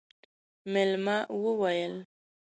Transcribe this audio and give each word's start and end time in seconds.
مېلمه 0.71 1.17
وويل: 1.43 1.93